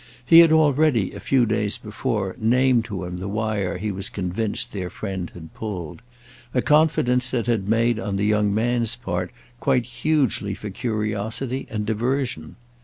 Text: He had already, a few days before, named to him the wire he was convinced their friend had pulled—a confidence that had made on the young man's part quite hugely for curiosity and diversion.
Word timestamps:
He 0.25 0.39
had 0.39 0.51
already, 0.51 1.11
a 1.13 1.19
few 1.19 1.45
days 1.45 1.77
before, 1.77 2.35
named 2.39 2.85
to 2.85 3.03
him 3.03 3.17
the 3.17 3.27
wire 3.27 3.77
he 3.77 3.91
was 3.91 4.09
convinced 4.09 4.71
their 4.71 4.89
friend 4.89 5.29
had 5.35 5.53
pulled—a 5.53 6.63
confidence 6.63 7.29
that 7.29 7.45
had 7.45 7.69
made 7.69 7.99
on 7.99 8.15
the 8.15 8.25
young 8.25 8.51
man's 8.51 8.95
part 8.95 9.29
quite 9.59 9.85
hugely 9.85 10.55
for 10.55 10.71
curiosity 10.71 11.67
and 11.69 11.85
diversion. 11.85 12.55